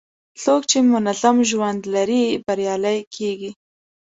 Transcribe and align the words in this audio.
څوک 0.43 0.61
چې 0.71 0.77
منظم 0.93 1.37
ژوند 1.49 1.81
لري، 1.93 2.23
بریالی 2.45 2.99
کېږي. 3.15 3.51